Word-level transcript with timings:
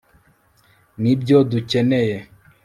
nibyo 1.01 1.37
dukeneye 1.51 2.17